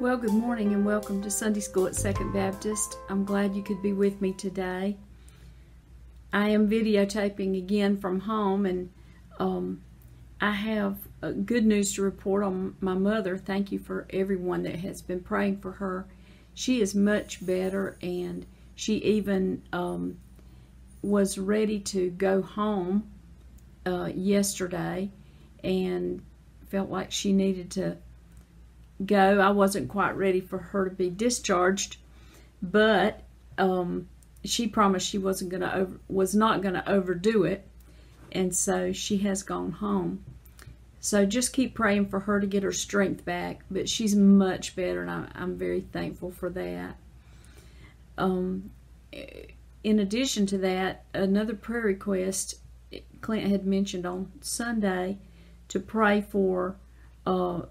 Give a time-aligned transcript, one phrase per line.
[0.00, 2.98] Well, good morning and welcome to Sunday School at Second Baptist.
[3.08, 4.96] I'm glad you could be with me today.
[6.32, 8.90] I am videotaping again from home and
[9.38, 9.82] um,
[10.40, 13.38] I have uh, good news to report on my mother.
[13.38, 16.06] Thank you for everyone that has been praying for her.
[16.54, 20.18] She is much better and she even um,
[21.02, 23.08] was ready to go home
[23.86, 25.12] uh, yesterday
[25.62, 26.20] and
[26.68, 27.96] felt like she needed to
[29.04, 29.40] go.
[29.40, 31.96] I wasn't quite ready for her to be discharged,
[32.62, 33.22] but
[33.58, 34.08] um,
[34.44, 37.66] she promised she wasn't going to was not going to overdo it,
[38.32, 40.24] and so she has gone home.
[41.00, 43.60] So just keep praying for her to get her strength back.
[43.70, 46.96] But she's much better, and I, am very thankful for that.
[48.16, 48.70] Um,
[49.82, 52.54] in addition to that, another prayer request
[53.20, 55.18] Clint had mentioned on Sunday
[55.68, 56.76] to pray for
[57.26, 57.62] uh,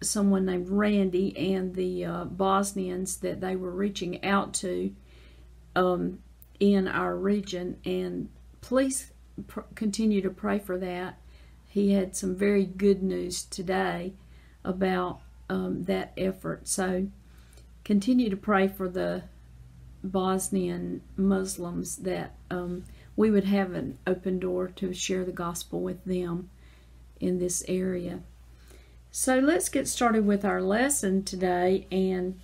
[0.00, 4.94] someone named Randy and the uh, Bosnians that they were reaching out to
[5.74, 6.20] um,
[6.60, 7.78] in our region.
[7.84, 8.28] And
[8.60, 9.12] please
[9.74, 11.18] continue to pray for that.
[11.66, 14.14] He had some very good news today
[14.64, 16.68] about um, that effort.
[16.68, 17.08] So
[17.84, 19.22] continue to pray for the
[20.02, 22.84] Bosnian Muslims that um,
[23.16, 26.50] we would have an open door to share the gospel with them
[27.20, 28.20] in this area.
[29.10, 32.38] So let's get started with our lesson today, and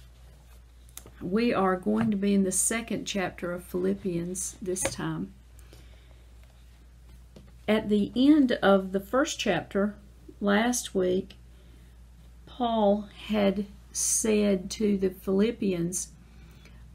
[1.20, 5.32] we are going to be in the second chapter of Philippians this time.
[7.68, 9.94] At the end of the first chapter
[10.40, 11.34] last week,
[12.46, 16.08] Paul had said to the Philippians,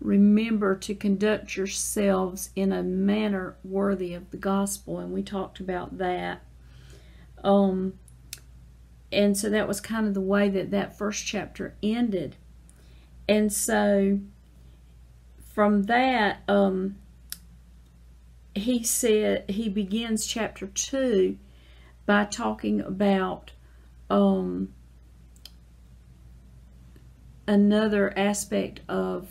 [0.01, 5.97] Remember to conduct yourselves in a manner worthy of the gospel, and we talked about
[5.97, 6.41] that.
[7.43, 7.93] Um,
[9.11, 12.35] and so that was kind of the way that that first chapter ended.
[13.27, 14.19] And so
[15.59, 16.95] from that um,
[18.55, 21.37] he said he begins chapter 2
[22.05, 23.51] by talking about
[24.09, 24.73] um,
[27.47, 29.27] another aspect of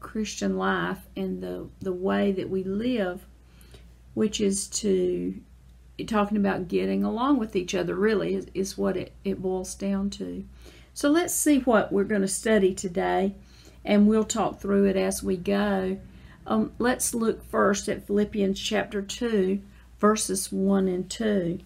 [0.00, 3.26] christian life and the, the way that we live
[4.14, 5.34] which is to
[6.08, 10.10] talking about getting along with each other really is, is what it, it boils down
[10.10, 10.44] to.
[10.94, 13.34] So let's see what we're going to study today,
[13.84, 15.98] and we'll talk through it as we go.
[16.46, 19.60] Um, let's look first at Philippians chapter 2,
[19.98, 21.60] verses 1 and 2.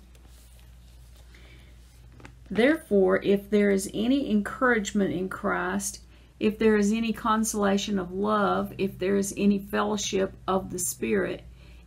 [2.51, 6.01] Therefore, if there is any encouragement in Christ,
[6.39, 11.43] if there is any consolation of love, if there is any fellowship of the Spirit,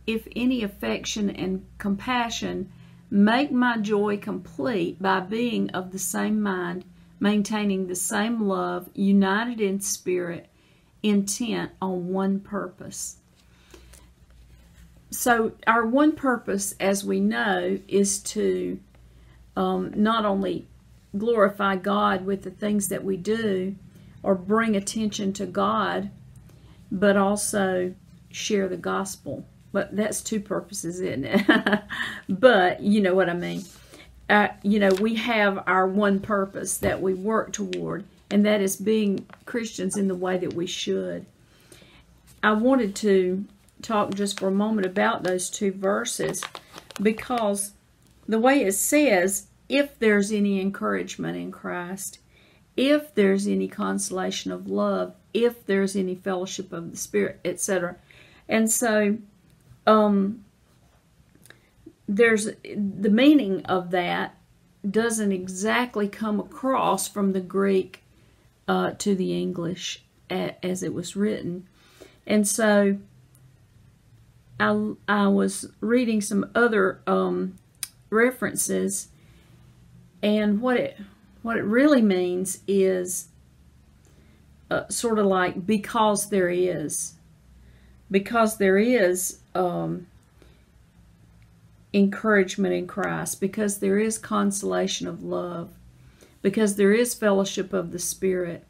[0.06, 2.70] if any affection and compassion,
[3.10, 6.84] make my joy complete by being of the same mind,
[7.18, 10.48] maintaining the same love, united in spirit,
[11.02, 13.16] intent on one purpose.
[15.10, 18.78] So, our one purpose, as we know, is to
[19.56, 20.68] um, not only
[21.16, 23.74] glorify God with the things that we do
[24.22, 26.10] or bring attention to God,
[26.92, 27.94] but also
[28.30, 29.44] share the gospel.
[29.72, 31.82] But that's two purposes, isn't it?
[32.28, 33.64] but you know what I mean.
[34.28, 38.76] Uh, you know, we have our one purpose that we work toward, and that is
[38.76, 41.26] being Christians in the way that we should.
[42.42, 43.44] I wanted to
[43.82, 46.42] talk just for a moment about those two verses
[47.00, 47.72] because
[48.28, 52.18] the way it says, if there's any encouragement in Christ,
[52.76, 57.96] if there's any consolation of love, if there's any fellowship of the Spirit, etc.
[58.48, 59.18] And so
[59.86, 60.44] um,
[62.08, 64.36] there's the meaning of that
[64.88, 68.02] doesn't exactly come across from the Greek
[68.66, 71.66] uh, to the English as it was written.
[72.26, 72.98] And so
[74.58, 77.56] I, I was reading some other um,
[78.10, 79.08] references,
[80.22, 80.98] and what it
[81.42, 83.28] what it really means is
[84.70, 87.14] uh, sort of like because there is,
[88.10, 90.06] because there is um,
[91.92, 95.70] encouragement in Christ, because there is consolation of love,
[96.42, 98.64] because there is fellowship of the Spirit,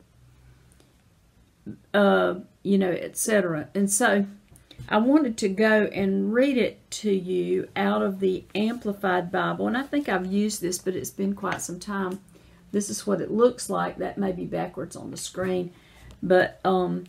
[1.93, 3.69] uh, you know, etc.
[3.75, 4.27] And so
[4.89, 9.67] I wanted to go and read it to you out of the Amplified Bible.
[9.67, 12.21] And I think I've used this, but it's been quite some time.
[12.73, 13.99] This is what it looks like.
[13.99, 15.73] That may be backwards on the screen.
[16.23, 17.05] But um,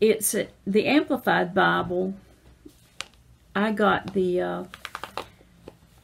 [0.00, 0.34] it's
[0.66, 2.14] the Amplified Bible
[3.54, 4.64] I got the uh,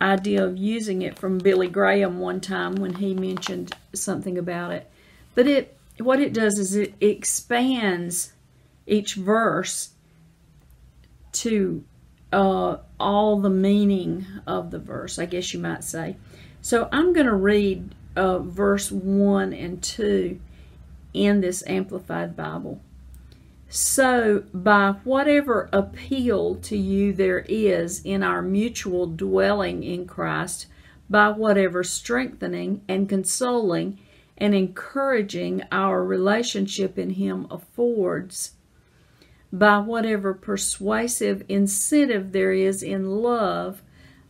[0.01, 4.91] idea of using it from Billy Graham one time when he mentioned something about it.
[5.35, 8.33] But it what it does is it expands
[8.87, 9.91] each verse
[11.33, 11.85] to
[12.33, 16.17] uh, all the meaning of the verse, I guess you might say.
[16.61, 20.41] So I'm going to read uh, verse 1 and 2
[21.15, 22.81] in this Amplified Bible.
[23.69, 30.67] So, by whatever appeal to you there is in our mutual dwelling in Christ,
[31.11, 33.99] by whatever strengthening and consoling
[34.39, 38.53] and encouraging our relationship in Him affords,
[39.53, 43.83] by whatever persuasive incentive there is in love,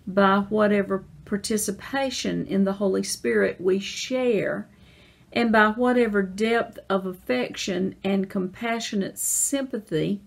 [0.07, 4.69] by whatever participation in the Holy Spirit we share,
[5.37, 10.23] and by whatever depth of affection and compassionate sympathy,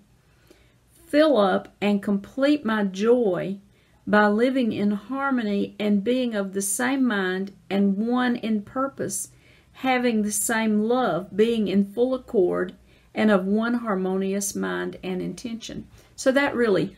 [1.08, 3.58] fill up and complete my joy
[4.06, 9.32] by living in harmony and being of the same mind and one in purpose,
[9.72, 12.76] having the same love, being in full accord
[13.16, 15.88] and of one harmonious mind and intention.
[16.16, 16.96] So that really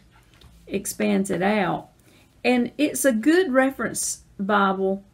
[0.68, 1.88] expands it out.
[2.44, 5.06] And it's a good reference Bible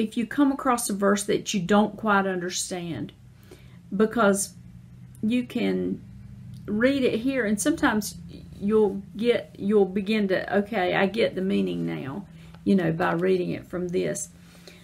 [0.00, 3.12] if you come across a verse that you don't quite understand
[3.94, 4.54] because
[5.22, 6.00] you can
[6.66, 8.16] read it here and sometimes
[8.58, 12.26] you'll get you'll begin to okay I get the meaning now
[12.64, 14.28] you know by reading it from this.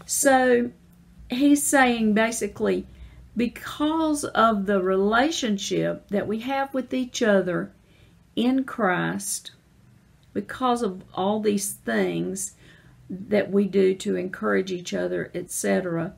[0.05, 0.71] So
[1.31, 2.87] he's saying basically
[3.37, 7.73] because of the relationship that we have with each other
[8.35, 9.53] in Christ,
[10.33, 12.56] because of all these things
[13.09, 16.15] that we do to encourage each other, etc.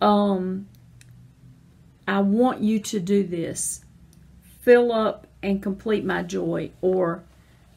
[0.00, 0.68] Um,
[2.06, 3.84] I want you to do this.
[4.62, 6.70] Fill up and complete my joy.
[6.80, 7.22] Or,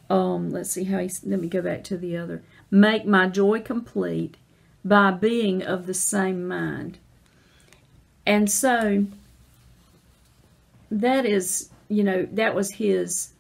[0.10, 2.42] um, let's see how he, let me go back to the other.
[2.72, 4.38] Make my joy complete
[4.84, 6.98] by being of the same mind.
[8.26, 9.06] And so
[10.90, 13.32] that is, you know, that was his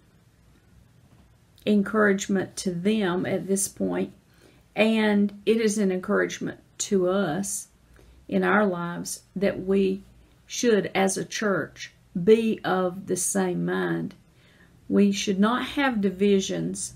[1.65, 4.13] encouragement to them at this point,
[4.77, 7.67] and it is an encouragement to us
[8.29, 10.03] in our lives that we
[10.45, 11.91] should, as a church,
[12.23, 14.13] be of the same mind.
[14.87, 16.93] We should not have divisions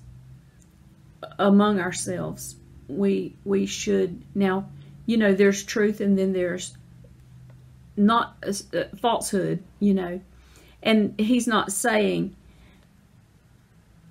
[1.40, 2.56] among ourselves.
[2.88, 4.70] We we should now,
[5.06, 6.78] you know, there's truth and then there's
[7.98, 10.22] not uh, falsehood, you know.
[10.84, 12.36] And he's not saying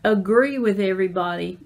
[0.05, 1.59] agree with everybody,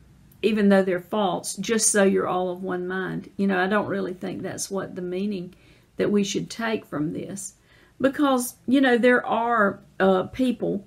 [0.44, 3.31] even though they're false, just so you're all of one mind.
[3.37, 5.55] You know, I don't really think that's what the meaning
[5.96, 7.55] that we should take from this.
[8.00, 10.85] Because, you know, there are uh, people,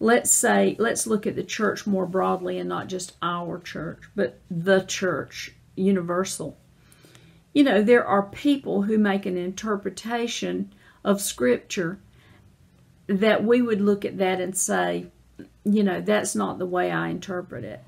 [0.00, 4.40] let's say, let's look at the church more broadly and not just our church, but
[4.50, 6.58] the church, universal
[7.52, 10.72] you know, there are people who make an interpretation
[11.04, 11.98] of Scripture
[13.06, 15.06] that we would look at that and say,
[15.64, 17.80] you know, that's not the way I interpret it.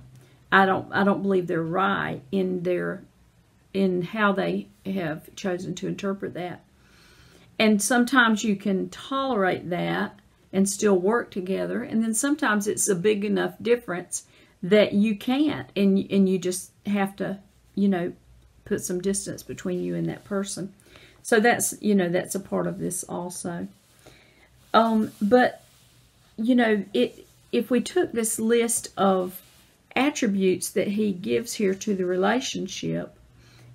[0.55, 3.03] I don't I don't believe they're right in their
[3.73, 6.63] in how they have chosen to interpret that.
[7.59, 10.17] And sometimes you can tolerate that
[10.53, 14.27] and still work together, and then sometimes it's a big enough difference
[14.63, 17.41] that you can't and and you just have to,
[17.75, 18.13] you know,
[18.65, 20.73] put some distance between you and that person.
[21.23, 23.67] So that's, you know, that's a part of this also.
[24.73, 25.65] Um, but,
[26.37, 29.41] you know, it if we took this list of
[29.97, 33.17] attributes that he gives here to the relationship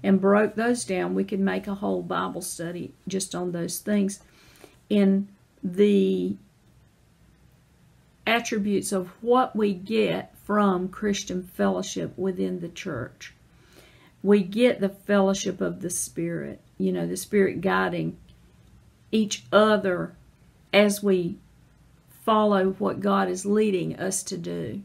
[0.04, 4.22] and broke those down, we could make a whole Bible study just on those things.
[4.90, 5.28] In
[5.64, 6.36] the
[8.26, 13.34] attributes of what we get from Christian fellowship within the church
[14.22, 18.18] we get the fellowship of the Spirit, you know, the Spirit guiding
[19.12, 20.16] each other
[20.74, 21.38] as we
[22.24, 24.82] follow what God is leading us to do.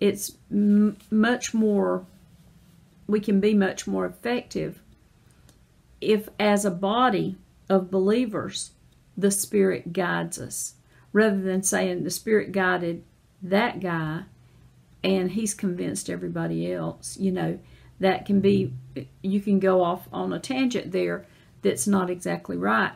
[0.00, 2.06] It's m- much more,
[3.06, 4.80] we can be much more effective
[6.00, 7.36] if, as a body
[7.68, 8.72] of believers,
[9.16, 10.74] the Spirit guides us
[11.12, 13.04] rather than saying the Spirit guided
[13.42, 14.22] that guy
[15.02, 17.16] and he's convinced everybody else.
[17.18, 17.58] You know,
[18.00, 19.02] that can be, mm-hmm.
[19.22, 21.26] you can go off on a tangent there
[21.62, 22.92] that's not exactly right.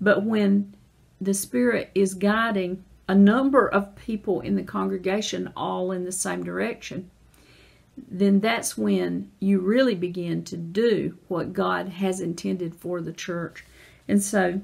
[0.00, 0.74] But when
[1.20, 6.44] the Spirit is guiding a number of people in the congregation all in the same
[6.44, 7.10] direction,
[7.96, 13.64] then that's when you really begin to do what God has intended for the church.
[14.08, 14.60] And so,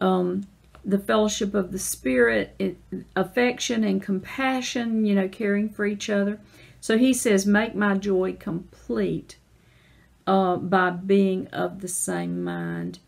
[0.00, 0.46] um,
[0.84, 2.78] the fellowship of the Spirit, it,
[3.16, 6.40] affection and compassion, you know, caring for each other.
[6.80, 9.36] So he says, Make my joy complete
[10.26, 12.98] uh, by being of the same mind.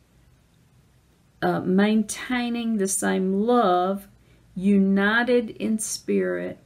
[1.43, 4.09] uh, maintaining the same love,
[4.55, 6.59] united in spirit,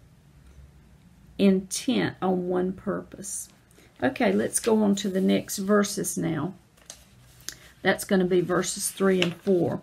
[1.38, 3.48] intent on one purpose.
[4.02, 6.54] Okay, let's go on to the next verses now.
[7.82, 9.80] That's going to be verses 3 and 4.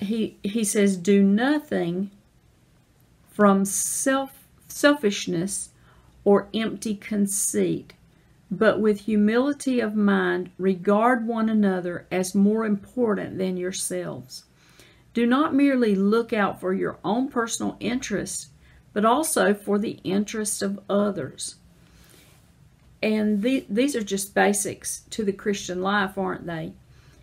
[0.00, 2.10] He, he says, Do nothing
[3.30, 5.70] from self selfishness
[6.24, 7.92] or empty conceit,
[8.50, 14.44] but with humility of mind regard one another as more important than yourselves.
[15.14, 18.48] Do not merely look out for your own personal interests,
[18.92, 21.56] but also for the interests of others.
[23.02, 26.72] And the, these are just basics to the Christian life, aren't they?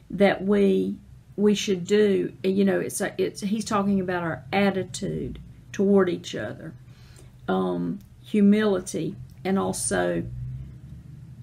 [0.10, 0.98] That we
[1.36, 2.34] we should do.
[2.44, 5.40] You know, it's a, it's he's talking about our attitude
[5.72, 6.74] toward each other,
[7.48, 10.24] um, humility, and also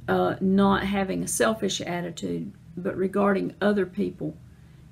[0.07, 4.37] uh, not having a selfish attitude, but regarding other people,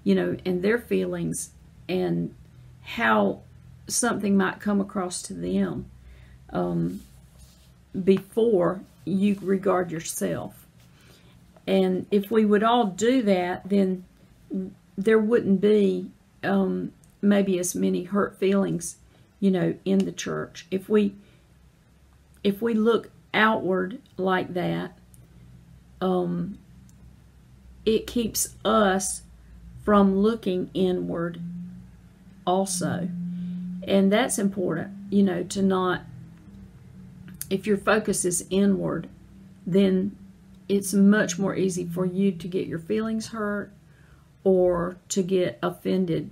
[0.07, 1.51] you know, and their feelings
[1.89, 2.33] and
[2.81, 3.41] how
[3.89, 5.91] something might come across to them
[6.51, 7.01] um,
[8.05, 10.65] before you regard yourself.
[11.67, 14.05] And if we would all do that, then
[14.97, 16.09] there wouldn't be
[16.45, 18.99] um, maybe as many hurt feelings,
[19.41, 20.69] you know, in the church.
[20.71, 21.17] If we
[22.45, 24.97] if we look outward like that,
[26.01, 26.59] um,
[27.85, 29.23] it keeps us
[29.87, 31.40] from looking inward
[32.45, 33.09] also.
[33.85, 36.02] And that's important, you know, to not,
[37.49, 39.09] if your focus is inward,
[39.64, 40.16] then
[40.69, 43.71] it's much more easy for you to get your feelings hurt
[44.43, 46.31] or to get offended.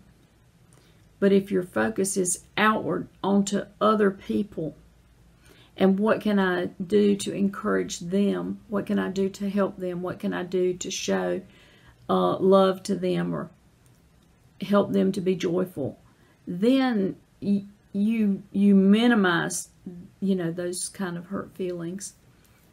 [1.20, 4.74] But if your focus is outward onto other people,
[5.76, 8.60] and what can I do to encourage them?
[8.68, 10.02] What can I do to help them?
[10.02, 11.40] What can I do to show
[12.08, 13.50] uh, love to them or
[14.60, 15.98] help them to be joyful?
[16.46, 19.68] Then you you minimize
[20.20, 22.14] you know those kind of hurt feelings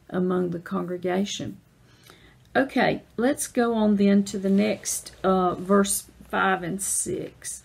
[0.10, 1.58] among the congregation.
[2.56, 7.64] Okay, let's go on then to the next uh, verse 5 and 6.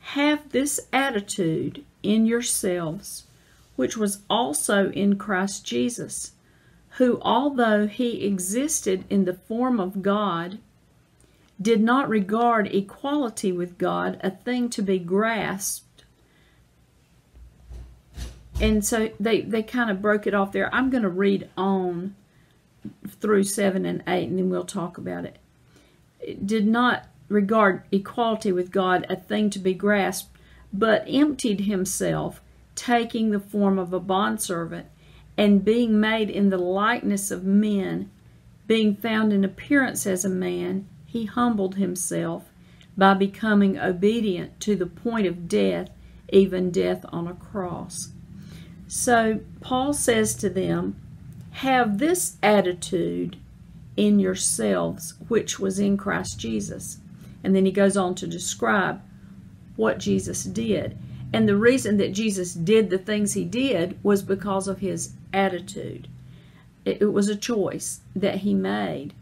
[0.00, 3.24] Have this attitude in yourselves
[3.80, 6.32] which was also in Christ Jesus,
[7.00, 10.58] who, although he existed in the form of God,
[11.58, 16.04] did not regard equality with God a thing to be grasped.
[18.60, 20.68] And so they, they kind of broke it off there.
[20.74, 22.16] I'm going to read on
[23.08, 25.38] through 7 and 8, and then we'll talk about it.
[26.20, 30.36] it did not regard equality with God a thing to be grasped,
[30.70, 32.42] but emptied himself
[32.74, 34.88] taking the form of a bondservant,
[35.40, 38.10] and being made in the likeness of men,
[38.66, 42.52] being found in appearance as a man, he humbled himself
[42.94, 45.88] by becoming obedient to the point of death,
[46.28, 48.12] even death on a cross.
[48.86, 51.00] So Paul says to them,
[51.52, 53.38] Have this attitude
[53.96, 56.98] in yourselves, which was in Christ Jesus.
[57.42, 59.00] And then he goes on to describe
[59.76, 60.98] what Jesus did.
[61.32, 66.08] And the reason that Jesus did the things he did was because of his attitude.
[66.84, 69.12] It, was a choice that he made.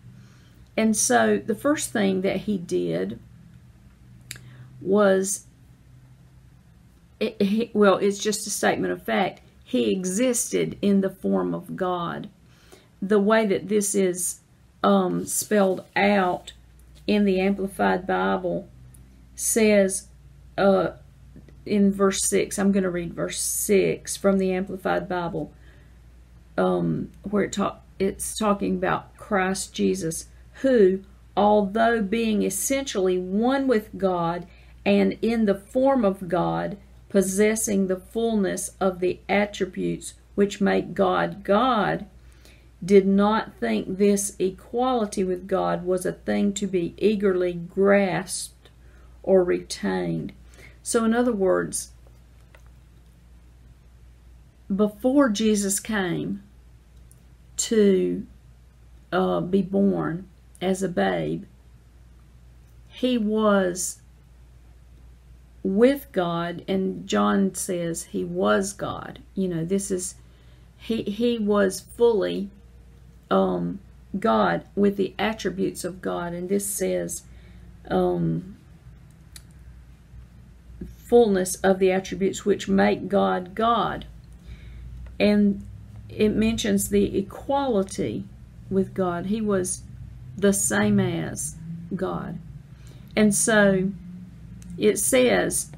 [0.76, 3.18] And so the first thing that he did
[4.80, 5.46] was,
[7.18, 9.40] it, well, it's just a statement of fact.
[9.64, 12.28] He existed in the form of God.
[13.02, 14.40] The way that this is
[14.84, 16.52] um, spelled out
[17.06, 18.68] in the Amplified Bible
[19.34, 20.08] says,
[20.56, 20.92] uh,
[21.68, 22.58] in verse 6.
[22.58, 25.52] I'm going to read verse 6 from the Amplified Bible,
[26.58, 30.26] um, where it talk, it's talking about Christ Jesus,
[30.60, 31.00] who,
[31.36, 34.46] although being essentially one with God
[34.84, 36.76] and in the form of God,
[37.08, 42.06] possessing the fullness of the attributes which make God God,
[42.84, 48.70] did not think this equality with God was a thing to be eagerly grasped
[49.22, 50.32] or retained.
[50.82, 51.90] So, in other words,
[54.74, 56.42] before Jesus came
[57.58, 58.26] to
[59.12, 60.28] uh, be born
[60.60, 61.44] as a babe,
[62.88, 64.00] he was
[65.62, 69.20] with God, and John says he was God.
[69.34, 70.14] You know, this is
[70.76, 72.50] he he was fully
[73.30, 73.80] um,
[74.18, 77.22] God with the attributes of God, and this says
[77.90, 78.56] um,
[81.08, 84.06] fullness of the attributes which make God God.
[85.20, 85.64] And
[86.08, 88.24] it mentions the equality
[88.70, 89.26] with God.
[89.26, 89.82] He was
[90.36, 91.56] the same as
[91.94, 92.38] God.
[93.16, 93.90] And so
[94.76, 95.70] it says,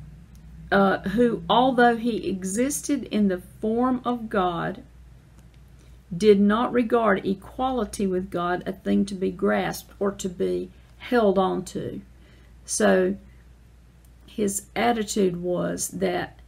[0.70, 4.82] uh, who, although he existed in the form of God,
[6.16, 11.38] did not regard equality with God a thing to be grasped or to be held
[11.38, 12.00] on to.
[12.64, 13.16] So
[14.26, 16.38] his attitude was that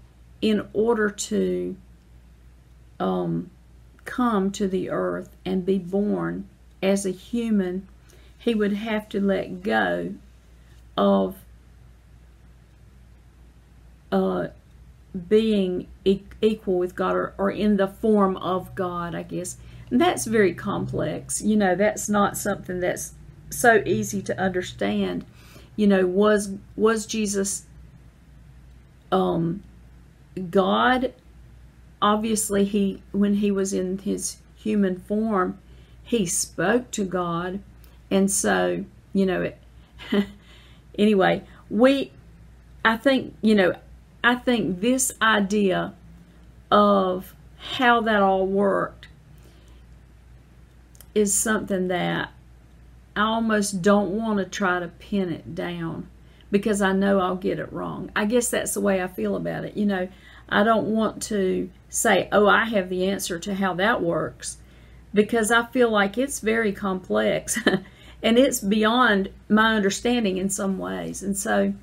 [0.41, 1.77] in order to
[2.99, 3.51] um,
[4.05, 6.49] come to the earth and be born
[6.83, 7.87] as a human,
[8.37, 10.15] he would have to let go
[10.97, 11.37] of
[14.11, 14.49] uh,
[15.29, 19.57] being e- equal with God or, or in the form of God, I guess.
[19.91, 21.43] And that's very complex.
[21.43, 23.15] You know, that's not something that's
[23.51, 25.25] so easy to understand.
[25.77, 27.67] You know, was was Jesus
[29.11, 29.63] um,
[30.51, 31.13] God?
[32.03, 35.59] Obviously, he when he was in his human form,
[36.03, 37.61] he spoke to God,
[38.11, 39.59] and so you know it.
[40.99, 42.11] anyway, we,
[42.85, 43.75] I think you know
[44.25, 45.95] I think this idea
[46.71, 47.35] of
[47.77, 49.09] how that all worked
[51.15, 52.31] is something that
[53.15, 56.09] I almost don't want to try to pin it down
[56.51, 58.11] because I know I'll get it wrong.
[58.17, 59.77] I guess that's the way I feel about it.
[59.77, 60.09] You know,
[60.53, 64.59] I don't want to say, oh, I have the answer to how that works
[65.15, 67.59] because I feel like it's very complex
[68.23, 71.23] and it's beyond my understanding in some ways.
[71.23, 71.75] And so,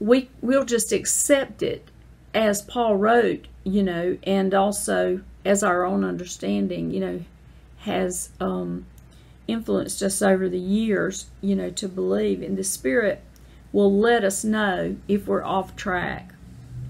[0.00, 1.88] we we'll just accept it
[2.34, 7.20] as Paul wrote, you know, and also as our own understanding, you know,
[7.80, 8.86] has um,
[9.46, 12.42] influenced us over the years, you know, to believe.
[12.42, 13.22] And the Spirit
[13.72, 16.32] will let us know if we're off track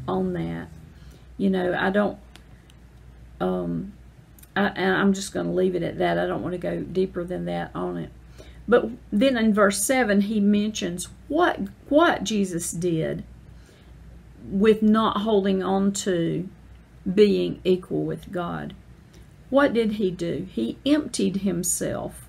[0.08, 0.68] on that.
[1.36, 2.18] You know, I don't,
[3.40, 3.92] um,
[4.56, 6.18] I, I'm just going to leave it at that.
[6.18, 8.10] I don't want to go deeper than that on it.
[8.66, 13.24] But then in verse 7, he mentions what, what Jesus did
[14.44, 16.48] with not holding on to
[17.14, 18.74] being equal with God.
[19.50, 20.46] What did he do?
[20.50, 22.26] He emptied himself.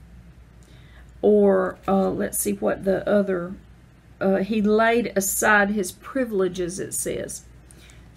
[1.22, 3.54] Or uh, let's see what the other,
[4.22, 7.44] uh, he laid aside his privileges, it says.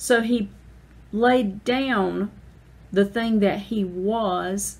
[0.02, 0.48] So he
[1.12, 2.32] laid down
[2.90, 4.78] the thing that he was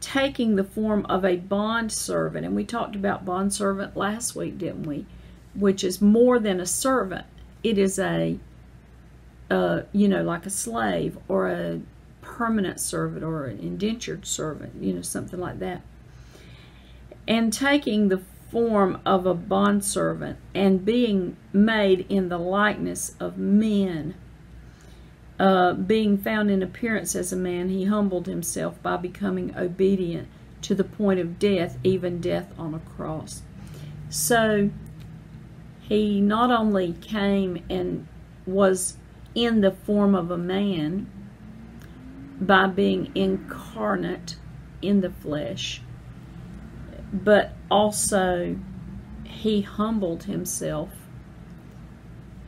[0.00, 2.44] taking the form of a bond servant.
[2.44, 5.06] And we talked about bond servant last week, didn't we?
[5.54, 7.26] Which is more than a servant.
[7.62, 8.40] It is a,
[9.48, 11.80] you know, like a slave or a
[12.22, 15.80] permanent servant or an indentured servant, you know, something like that.
[17.28, 18.20] And taking the
[18.52, 24.14] form of a bondservant and being made in the likeness of men
[25.42, 30.28] uh, being found in appearance as a man, he humbled himself by becoming obedient
[30.60, 33.42] to the point of death, even death on a cross.
[34.08, 34.70] So
[35.80, 38.06] he not only came and
[38.46, 38.98] was
[39.34, 41.10] in the form of a man
[42.40, 44.36] by being incarnate
[44.80, 45.80] in the flesh,
[47.12, 48.56] but also
[49.24, 50.90] he humbled himself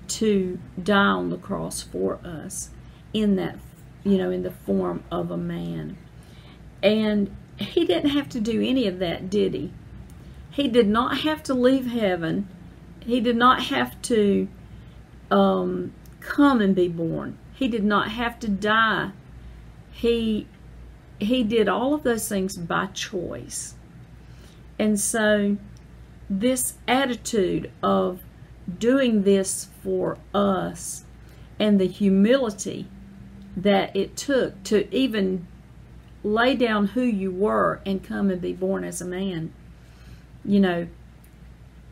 [0.06, 2.70] to die on the cross for us
[3.12, 3.58] in that,
[4.04, 5.96] you know, in the form of a man.
[6.82, 9.72] And he didn't have to do any of that, did he?
[10.50, 12.48] He did not have to leave heaven.
[13.00, 14.48] He did not have to
[15.30, 17.38] um, come and be born.
[17.54, 19.10] He did not have to die.
[19.92, 20.46] He
[21.20, 23.74] he did all of those things by choice.
[24.78, 25.56] And so
[26.28, 28.20] this attitude of
[28.78, 31.04] doing this for us
[31.58, 32.88] and the humility
[33.56, 35.46] that it took to even
[36.22, 39.52] lay down who you were and come and be born as a man.
[40.44, 40.88] You know,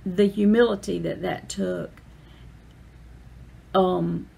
[0.04, 2.02] the humility that that took
[3.74, 4.28] um,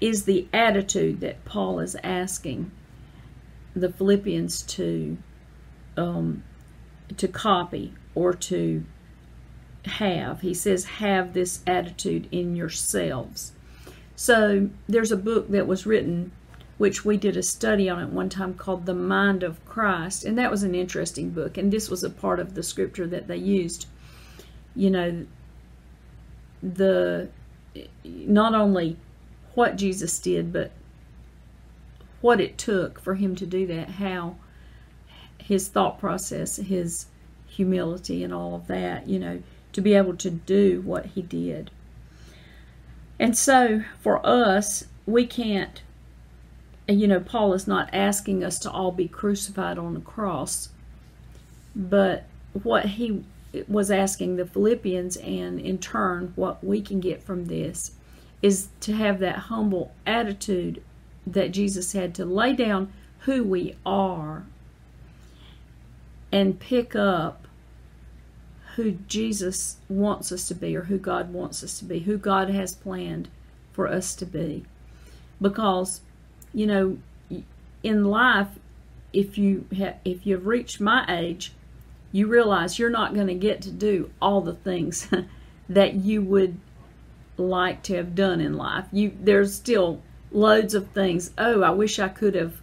[0.00, 2.70] is the attitude that Paul is asking
[3.76, 5.16] the Philippians to
[5.96, 6.42] um,
[7.16, 8.84] to copy or to
[9.86, 10.40] have.
[10.40, 13.52] He says, have this attitude in yourselves.
[14.16, 16.32] So there's a book that was written
[16.76, 20.24] which we did a study on at one time called The Mind of Christ.
[20.24, 21.56] And that was an interesting book.
[21.56, 23.86] And this was a part of the scripture that they used.
[24.74, 25.26] You know,
[26.62, 27.28] the
[28.04, 28.96] not only
[29.54, 30.72] what Jesus did, but
[32.20, 34.36] what it took for him to do that, how
[35.44, 37.06] his thought process, his
[37.46, 41.70] humility, and all of that, you know, to be able to do what he did.
[43.18, 45.82] And so for us, we can't
[46.88, 50.68] you know, Paul is not asking us to all be crucified on the cross,
[51.74, 53.24] but what he
[53.68, 57.92] was asking the Philippians, and in turn, what we can get from this,
[58.42, 60.82] is to have that humble attitude
[61.26, 64.44] that Jesus had to lay down who we are
[66.34, 67.46] and pick up
[68.74, 72.50] who Jesus wants us to be or who God wants us to be, who God
[72.50, 73.28] has planned
[73.72, 74.64] for us to be.
[75.40, 76.00] Because,
[76.52, 76.98] you know,
[77.84, 78.48] in life,
[79.12, 81.52] if you ha- if you've reached my age,
[82.10, 85.08] you realize you're not going to get to do all the things
[85.68, 86.58] that you would
[87.36, 88.86] like to have done in life.
[88.90, 91.30] You there's still loads of things.
[91.38, 92.60] Oh, I wish I could have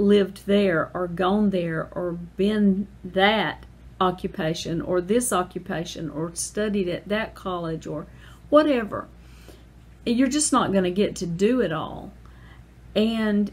[0.00, 3.66] lived there or gone there or been that
[4.00, 8.06] occupation or this occupation or studied at that college or
[8.48, 9.06] whatever.
[10.06, 12.12] You're just not going to get to do it all.
[12.96, 13.52] And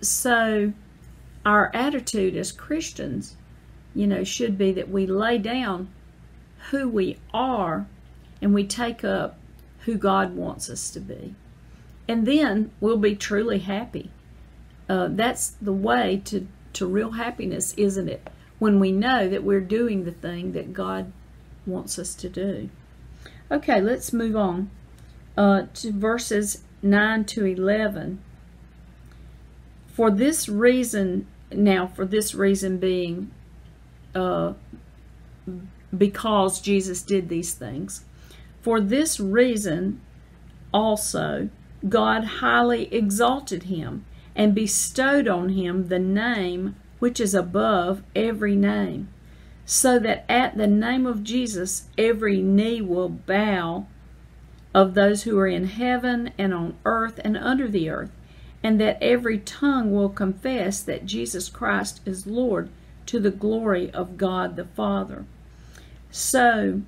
[0.00, 0.72] so
[1.46, 3.36] our attitude as Christians,
[3.94, 5.88] you know, should be that we lay down
[6.70, 7.86] who we are
[8.42, 9.38] and we take up
[9.80, 11.34] who God wants us to be.
[12.08, 14.10] And then we'll be truly happy.
[14.88, 18.28] Uh, that's the way to, to real happiness, isn't it?
[18.58, 21.12] When we know that we're doing the thing that God
[21.66, 22.70] wants us to do.
[23.50, 24.70] Okay, let's move on
[25.36, 28.22] uh, to verses 9 to 11.
[29.86, 33.30] For this reason, now, for this reason being
[34.14, 34.54] uh,
[35.96, 38.04] because Jesus did these things.
[38.60, 40.00] For this reason
[40.72, 41.48] also
[41.88, 44.04] God highly exalted him
[44.38, 49.08] and bestowed on him the name which is above every name,
[49.66, 53.86] so that at the name of Jesus every knee will bow
[54.72, 58.12] of those who are in heaven and on earth and under the earth,
[58.62, 62.68] and that every tongue will confess that Jesus Christ is Lord
[63.06, 65.24] to the glory of God the Father.
[66.10, 66.82] So,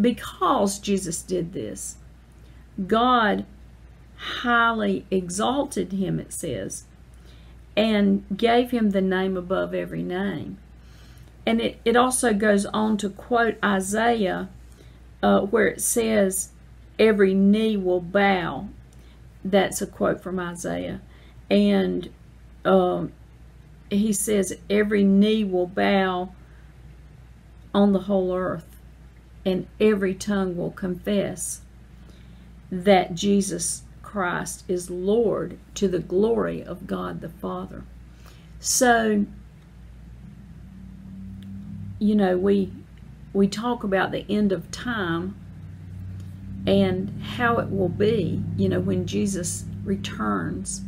[0.00, 1.96] because Jesus did this,
[2.86, 3.44] God
[4.16, 6.84] highly exalted him, it says,
[7.76, 10.58] and gave him the name above every name.
[11.46, 14.48] And it, it also goes on to quote Isaiah,
[15.22, 16.50] uh, where it says,
[16.98, 18.68] Every knee will bow.
[19.44, 21.00] That's a quote from Isaiah.
[21.50, 22.10] And
[22.64, 23.12] um,
[23.90, 26.32] he says, Every knee will bow
[27.74, 28.72] on the whole earth
[29.44, 31.62] and every tongue will confess
[32.70, 33.82] that Jesus
[34.12, 37.82] Christ is Lord to the glory of God the Father.
[38.60, 39.24] So,
[41.98, 42.70] you know, we
[43.32, 45.34] we talk about the end of time
[46.66, 50.82] and how it will be, you know, when Jesus returns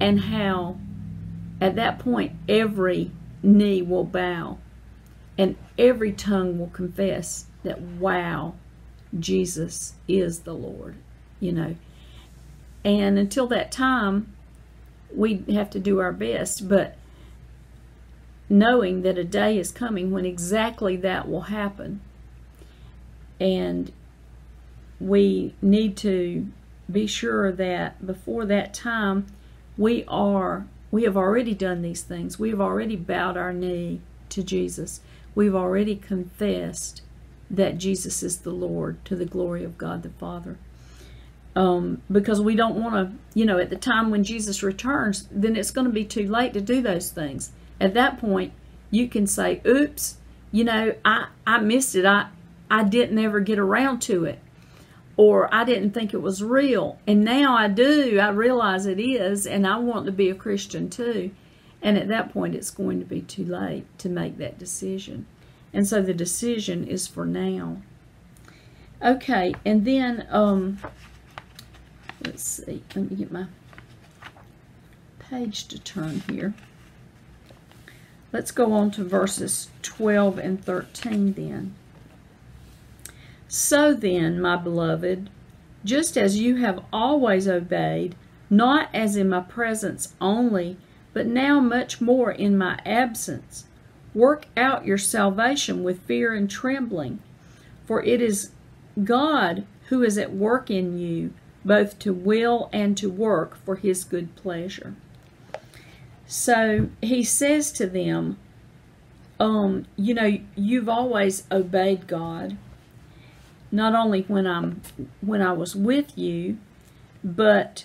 [0.00, 0.78] and how
[1.60, 4.58] at that point every knee will bow
[5.38, 8.54] and every tongue will confess that, wow,
[9.16, 10.96] Jesus is the Lord,
[11.38, 11.76] you know.
[12.86, 14.34] And until that time,
[15.14, 16.96] we have to do our best, but
[18.48, 22.00] knowing that a day is coming when exactly that will happen.
[23.38, 23.92] And
[24.98, 26.46] we need to
[26.90, 29.26] be sure that before that time,
[29.76, 32.38] we are we have already done these things.
[32.38, 35.00] We have already bowed our knee to Jesus
[35.36, 37.02] we've already confessed
[37.48, 40.56] that Jesus is the Lord to the glory of God the Father.
[41.56, 45.56] Um, because we don't want to, you know, at the time when Jesus returns, then
[45.56, 47.50] it's going to be too late to do those things.
[47.80, 48.52] At that point,
[48.90, 50.18] you can say, oops,
[50.52, 52.04] you know, I, I missed it.
[52.04, 52.28] I,
[52.70, 54.38] I didn't ever get around to it.
[55.16, 56.98] Or I didn't think it was real.
[57.06, 58.18] And now I do.
[58.18, 59.46] I realize it is.
[59.46, 61.30] And I want to be a Christian too.
[61.80, 65.26] And at that point, it's going to be too late to make that decision.
[65.72, 67.78] And so the decision is for now.
[69.02, 70.78] Okay, and then, um,
[72.24, 73.46] let's see, let me get my
[75.18, 76.54] page to turn here.
[78.32, 81.74] Let's go on to verses 12 and 13 then.
[83.48, 85.30] So then, my beloved,
[85.84, 88.16] just as you have always obeyed,
[88.50, 90.76] not as in my presence only,
[91.12, 93.66] but now much more in my absence.
[94.12, 97.20] Work out your salvation with fear and trembling,
[97.86, 98.50] for it is
[99.02, 101.32] God who is at work in you,
[101.66, 104.94] both to will and to work for his good pleasure.
[106.26, 108.38] So he says to them,
[109.38, 112.56] um, you know, you've always obeyed God,
[113.70, 114.80] not only when I'm
[115.20, 116.58] when I was with you,
[117.22, 117.84] but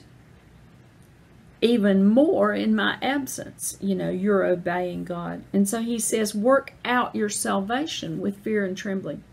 [1.61, 3.77] even more in my absence.
[3.81, 5.43] You know, you're obeying God.
[5.51, 9.23] And so he says, work out your salvation with fear and trembling.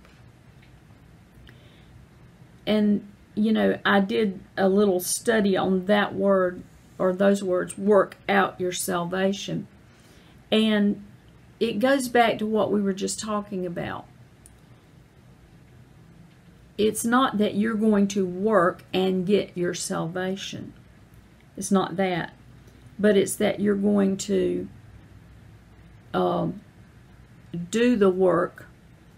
[2.66, 3.06] And,
[3.38, 6.62] you know, I did a little study on that word
[6.98, 9.68] or those words, work out your salvation.
[10.50, 11.04] And
[11.60, 14.06] it goes back to what we were just talking about.
[16.76, 20.72] It's not that you're going to work and get your salvation.
[21.56, 22.32] It's not that.
[22.98, 24.68] But it's that you're going to
[26.12, 26.60] um,
[27.70, 28.66] do the work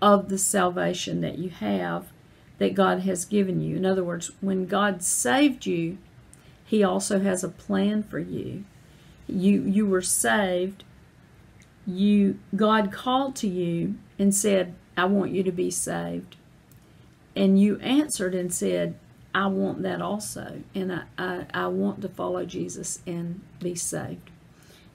[0.03, 2.13] of the salvation that you have
[2.61, 3.77] that God has given you.
[3.77, 5.99] In other words, when God saved you,
[6.65, 8.65] he also has a plan for you.
[9.27, 10.85] You you were saved.
[11.87, 16.37] You God called to you and said, "I want you to be saved."
[17.35, 18.97] And you answered and said,
[19.35, 20.63] I want that also.
[20.75, 24.31] And I, I, I want to follow Jesus and be saved.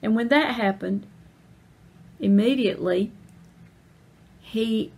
[0.02, 1.06] And when that happened,
[2.20, 3.12] immediately
[4.40, 4.92] he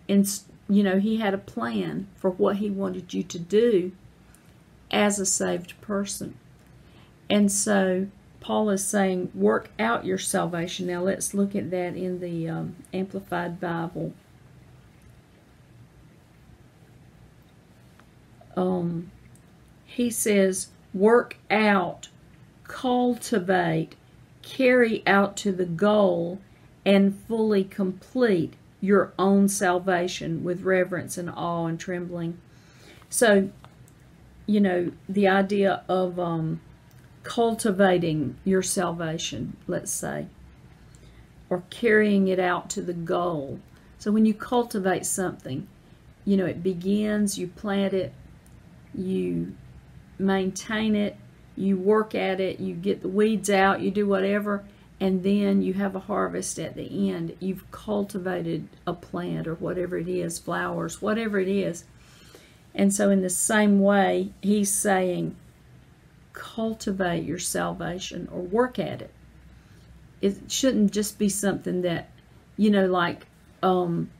[0.68, 3.92] you know he had a plan for what he wanted you to do
[4.90, 6.34] as a saved person.
[7.30, 8.08] And so
[8.40, 10.86] paul is saying work out your salvation.
[10.86, 14.12] Now let's look at that in the um, amplified bible.
[18.56, 19.12] Um,
[19.84, 22.08] he says, work out,
[22.64, 23.94] cultivate,
[24.42, 26.40] carry out to the goal,
[26.84, 32.38] and fully complete your own salvation with reverence and awe and trembling.
[33.08, 33.50] So,
[34.46, 36.60] you know, the idea of um,
[37.22, 40.26] cultivating your salvation, let's say,
[41.50, 43.60] or carrying it out to the goal.
[43.98, 45.66] So when you cultivate something,
[46.24, 48.12] you know, it begins, you plant it,
[48.94, 49.54] you
[50.18, 51.16] maintain it,
[51.56, 54.64] you work at it, you get the weeds out, you do whatever,
[55.00, 57.36] and then you have a harvest at the end.
[57.40, 61.84] You've cultivated a plant or whatever it is, flowers, whatever it is.
[62.74, 65.36] And so, in the same way, he's saying,
[66.32, 69.10] cultivate your salvation or work at it.
[70.20, 72.10] It shouldn't just be something that,
[72.56, 73.26] you know, like
[73.62, 74.10] um,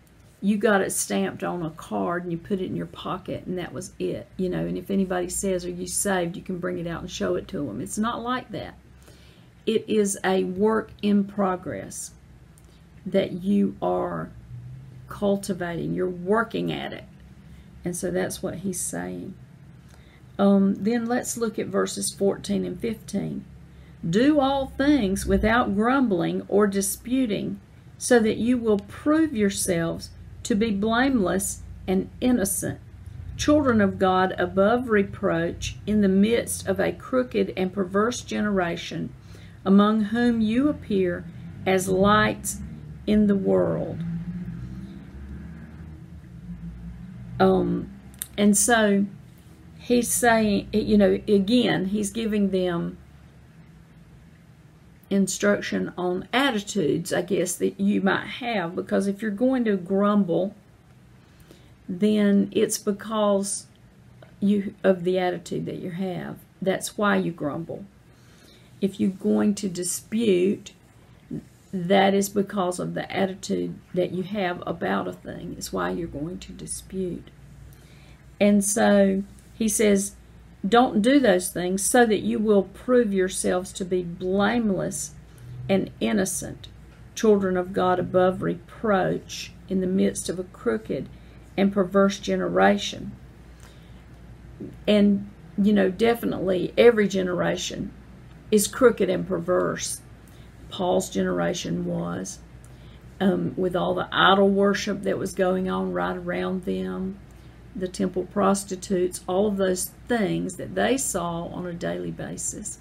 [0.41, 3.59] you got it stamped on a card and you put it in your pocket and
[3.59, 6.79] that was it you know and if anybody says are you saved you can bring
[6.79, 8.75] it out and show it to them it's not like that
[9.68, 12.12] it is a work in progress
[13.04, 14.31] that you are
[15.09, 15.94] cultivating.
[15.94, 17.04] You're working at it.
[17.85, 19.35] And so that's what he's saying.
[20.38, 23.44] Um, then let's look at verses 14 and 15
[24.09, 27.61] do all things without grumbling or disputing
[27.98, 30.11] so that you will prove yourselves
[30.44, 32.78] to be blameless and innocent,
[33.37, 39.12] children of God above reproach in the midst of a crooked and perverse generation,
[39.64, 41.25] among whom you appear
[41.66, 42.59] as lights
[43.07, 43.99] in the world.
[47.40, 47.90] Um,
[48.37, 49.07] and so
[49.79, 52.99] he's saying, you know, again, he's giving them
[55.11, 58.75] instruction on attitudes, I guess, that you might have.
[58.77, 60.55] Because if you're going to grumble,
[61.88, 63.66] then it's because
[64.40, 66.38] you of the attitude that you have.
[66.61, 67.85] That's why you grumble.
[68.81, 70.73] If you're going to dispute,
[71.73, 75.55] that is because of the attitude that you have about a thing.
[75.59, 77.31] It's why you're going to dispute.
[78.41, 80.14] And so he says,
[80.67, 85.12] don't do those things so that you will prove yourselves to be blameless
[85.69, 86.69] and innocent,
[87.14, 91.09] children of God above reproach in the midst of a crooked
[91.57, 93.12] and perverse generation.
[94.87, 97.93] And, you know, definitely every generation
[98.51, 100.01] is crooked and perverse.
[100.71, 102.39] Paul's generation was,
[103.21, 107.19] um, with all the idol worship that was going on right around them
[107.79, 112.79] the temple prostitutes, all of those things that they saw on a daily basis.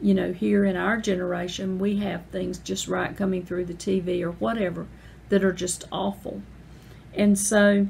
[0.00, 4.22] You know, here in our generation, we have things just right coming through the TV
[4.22, 4.86] or whatever
[5.30, 6.42] that are just awful.
[7.14, 7.88] And so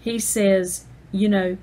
[0.00, 1.56] he says, you know,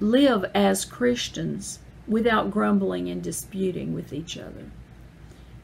[0.00, 4.70] live as Christians without grumbling and disputing with each other,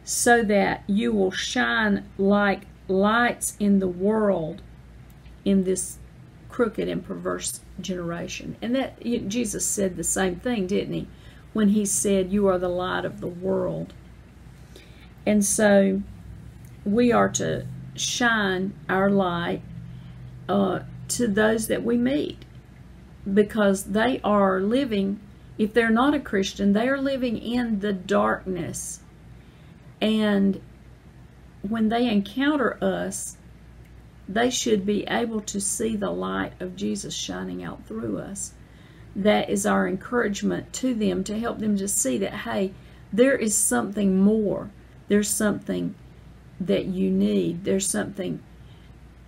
[0.05, 4.62] so that you will shine like lights in the world
[5.44, 5.98] in this
[6.48, 8.57] crooked and perverse generation.
[8.61, 11.09] And that Jesus said the same thing, didn't he?
[11.53, 13.92] When he said, You are the light of the world.
[15.26, 16.03] And so
[16.85, 19.62] we are to shine our light
[20.48, 22.44] uh, to those that we meet
[23.33, 25.20] because they are living
[25.61, 29.01] if they're not a Christian, they are living in the darkness.
[30.01, 30.59] And
[31.61, 33.37] when they encounter us,
[34.27, 38.55] they should be able to see the light of Jesus shining out through us.
[39.14, 42.73] That is our encouragement to them to help them to see that, hey,
[43.12, 44.70] there is something more.
[45.09, 45.94] There's something
[46.59, 47.64] that you need.
[47.64, 48.40] There's something,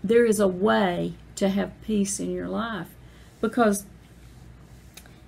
[0.03, 2.89] there is a way to have peace in your life.
[3.43, 3.85] Because,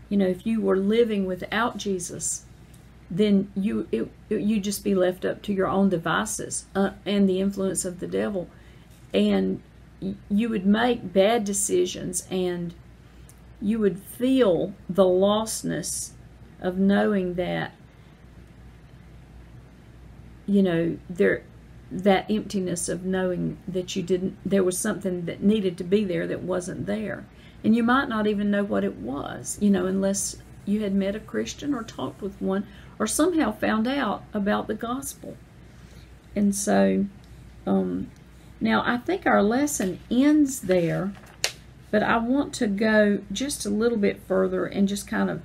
[0.08, 2.44] you know, if you were living without Jesus,
[3.10, 7.40] then you it, you just be left up to your own devices uh, and the
[7.40, 8.48] influence of the devil.
[9.12, 9.62] And
[10.28, 12.74] you would make bad decisions and
[13.60, 16.10] you would feel the lostness
[16.60, 17.72] of knowing that
[20.46, 21.42] you know there
[21.90, 26.26] that emptiness of knowing that you didn't there was something that needed to be there
[26.26, 27.24] that wasn't there
[27.64, 31.16] and you might not even know what it was you know unless you had met
[31.16, 32.66] a christian or talked with one
[32.98, 35.36] or somehow found out about the gospel
[36.36, 37.06] and so
[37.66, 38.10] um,
[38.60, 41.12] now, I think our lesson ends there,
[41.90, 45.42] but I want to go just a little bit further and just kind of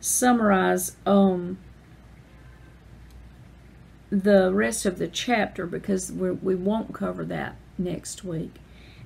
[0.00, 1.58] summarize um,
[4.10, 8.56] the rest of the chapter because we not cover that next week.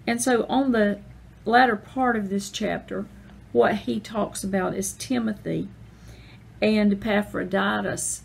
[0.07, 1.01] And so on the
[1.49, 3.07] latter part of this chapter,
[3.53, 5.69] what he talks about is Timothy
[6.61, 8.23] and Epaphroditus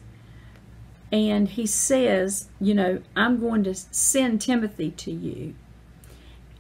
[1.13, 5.53] and he says, you know, I'm going to send Timothy to you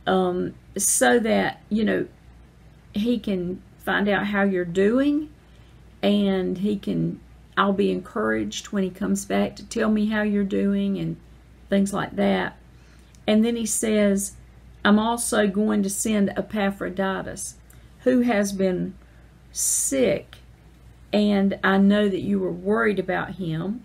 [0.05, 2.07] um, so that, you know,
[2.93, 5.31] he can find out how you're doing
[6.03, 7.19] and he can,
[7.57, 11.17] I'll be encouraged when he comes back to tell me how you're doing and
[11.69, 12.55] things like that.
[13.25, 14.33] And then he says,
[14.85, 17.55] I'm also going to send Epaphroditus,
[17.99, 18.95] who has been
[19.51, 20.37] sick,
[21.11, 23.83] and I know that you were worried about him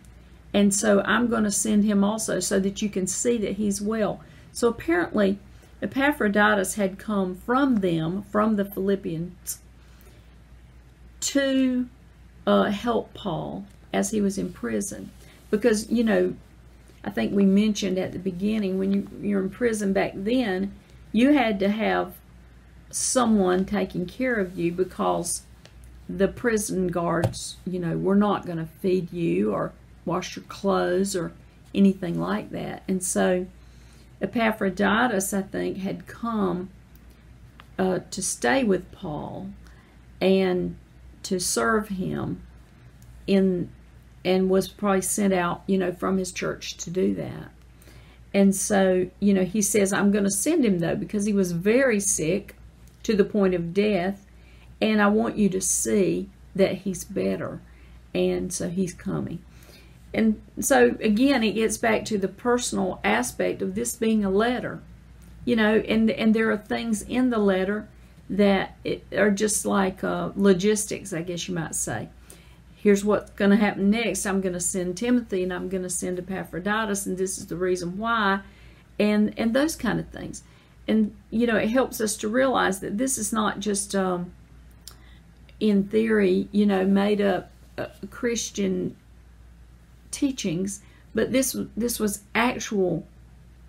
[0.54, 3.80] and so I'm going to send him also so that you can see that he's
[3.80, 4.20] well.
[4.52, 5.38] So apparently,
[5.82, 9.58] Epaphroditus had come from them, from the Philippians,
[11.20, 11.88] to
[12.46, 15.10] uh, help Paul as he was in prison.
[15.50, 16.34] Because, you know,
[17.04, 20.74] I think we mentioned at the beginning when you, you're in prison back then,
[21.18, 22.12] you had to have
[22.90, 25.42] someone taking care of you because
[26.08, 29.72] the prison guards, you know, were not going to feed you or
[30.04, 31.32] wash your clothes or
[31.74, 32.84] anything like that.
[32.86, 33.46] And so
[34.22, 36.70] Epaphroditus, I think, had come
[37.76, 39.50] uh, to stay with Paul
[40.20, 40.76] and
[41.24, 42.42] to serve him
[43.26, 43.70] in
[44.24, 47.50] and was probably sent out, you know, from his church to do that.
[48.38, 51.50] And so, you know, he says, I'm going to send him though, because he was
[51.50, 52.54] very sick
[53.02, 54.24] to the point of death.
[54.80, 57.60] And I want you to see that he's better.
[58.14, 59.42] And so he's coming.
[60.14, 64.82] And so again, it gets back to the personal aspect of this being a letter,
[65.44, 67.88] you know, and and there are things in the letter
[68.30, 68.76] that
[69.16, 72.08] are just like uh, logistics, I guess you might say.
[72.80, 74.24] Here's what's going to happen next.
[74.24, 77.56] I'm going to send Timothy, and I'm going to send Epaphroditus, and this is the
[77.56, 78.40] reason why,
[79.00, 80.44] and and those kind of things.
[80.86, 84.32] And you know, it helps us to realize that this is not just um,
[85.58, 88.94] in theory, you know, made up uh, Christian
[90.12, 90.80] teachings,
[91.16, 93.04] but this this was actual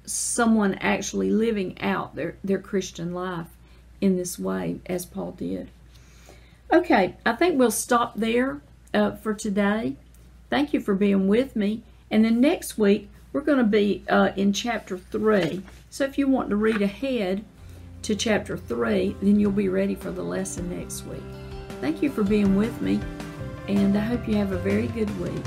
[0.06, 3.58] someone actually living out their their Christian life
[4.02, 5.72] in this way as Paul did.
[6.72, 8.62] Okay, I think we'll stop there
[8.94, 9.96] uh, for today.
[10.50, 11.84] Thank you for being with me.
[12.12, 15.62] And then next week, we're going to be uh, in chapter 3.
[15.90, 17.44] So if you want to read ahead
[18.04, 21.24] to chapter 3, then you'll be ready for the lesson next week.
[21.82, 23.00] Thank you for being with me,
[23.68, 25.46] and I hope you have a very good week.